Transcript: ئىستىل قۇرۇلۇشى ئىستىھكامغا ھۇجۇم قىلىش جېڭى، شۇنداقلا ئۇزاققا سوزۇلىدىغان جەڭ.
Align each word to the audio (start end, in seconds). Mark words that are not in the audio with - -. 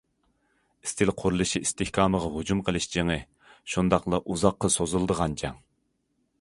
ئىستىل 0.87 1.11
قۇرۇلۇشى 1.21 1.61
ئىستىھكامغا 1.65 2.31
ھۇجۇم 2.37 2.65
قىلىش 2.71 2.89
جېڭى، 2.95 3.19
شۇنداقلا 3.75 4.21
ئۇزاققا 4.25 4.75
سوزۇلىدىغان 4.81 5.41
جەڭ. 5.45 5.65